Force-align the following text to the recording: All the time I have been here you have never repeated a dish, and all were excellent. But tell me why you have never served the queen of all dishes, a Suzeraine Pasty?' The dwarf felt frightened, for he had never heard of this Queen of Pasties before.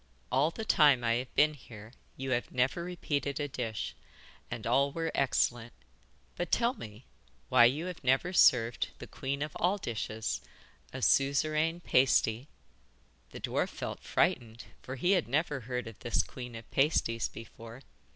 All 0.31 0.49
the 0.49 0.65
time 0.65 1.03
I 1.03 1.13
have 1.17 1.35
been 1.35 1.53
here 1.53 1.93
you 2.17 2.31
have 2.31 2.51
never 2.51 2.83
repeated 2.83 3.39
a 3.39 3.47
dish, 3.47 3.93
and 4.49 4.65
all 4.65 4.91
were 4.91 5.11
excellent. 5.13 5.73
But 6.35 6.51
tell 6.51 6.73
me 6.73 7.05
why 7.49 7.65
you 7.65 7.85
have 7.85 8.03
never 8.03 8.33
served 8.33 8.87
the 8.97 9.05
queen 9.05 9.43
of 9.43 9.55
all 9.57 9.77
dishes, 9.77 10.41
a 10.91 11.03
Suzeraine 11.03 11.81
Pasty?' 11.81 12.47
The 13.29 13.39
dwarf 13.41 13.69
felt 13.69 13.99
frightened, 13.99 14.63
for 14.81 14.95
he 14.95 15.11
had 15.11 15.27
never 15.27 15.59
heard 15.59 15.85
of 15.85 15.99
this 15.99 16.23
Queen 16.23 16.55
of 16.55 16.71
Pasties 16.71 17.27
before. 17.27 17.83